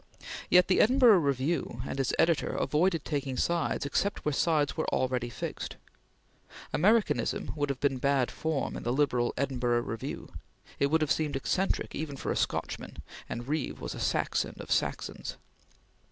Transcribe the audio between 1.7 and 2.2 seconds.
and its